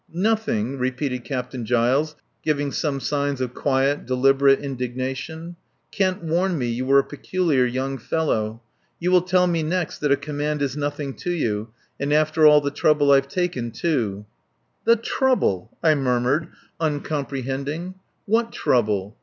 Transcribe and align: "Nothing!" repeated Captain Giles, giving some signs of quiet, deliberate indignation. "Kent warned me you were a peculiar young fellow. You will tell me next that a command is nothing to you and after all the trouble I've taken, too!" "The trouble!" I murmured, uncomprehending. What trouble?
"Nothing!" 0.31 0.79
repeated 0.79 1.23
Captain 1.25 1.63
Giles, 1.63 2.15
giving 2.43 2.71
some 2.71 2.99
signs 2.99 3.39
of 3.39 3.53
quiet, 3.53 4.07
deliberate 4.07 4.57
indignation. 4.57 5.57
"Kent 5.91 6.23
warned 6.23 6.57
me 6.57 6.65
you 6.69 6.87
were 6.87 6.97
a 6.97 7.03
peculiar 7.03 7.65
young 7.67 7.99
fellow. 7.99 8.63
You 8.99 9.11
will 9.11 9.21
tell 9.21 9.45
me 9.45 9.61
next 9.61 9.99
that 9.99 10.11
a 10.11 10.17
command 10.17 10.63
is 10.63 10.75
nothing 10.75 11.13
to 11.17 11.29
you 11.31 11.67
and 11.99 12.11
after 12.11 12.47
all 12.47 12.61
the 12.61 12.71
trouble 12.71 13.11
I've 13.11 13.27
taken, 13.27 13.69
too!" 13.69 14.25
"The 14.85 14.95
trouble!" 14.95 15.69
I 15.83 15.93
murmured, 15.93 16.47
uncomprehending. 16.79 17.93
What 18.25 18.51
trouble? 18.51 19.17